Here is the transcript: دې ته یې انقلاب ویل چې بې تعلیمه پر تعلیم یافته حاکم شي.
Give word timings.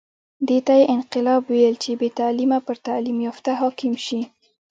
دې 0.47 0.59
ته 0.65 0.73
یې 0.79 0.85
انقلاب 0.95 1.41
ویل 1.47 1.75
چې 1.83 1.91
بې 1.99 2.09
تعلیمه 2.19 2.59
پر 2.65 2.77
تعلیم 2.87 3.17
یافته 3.27 3.51
حاکم 3.61 3.93
شي. 4.05 4.21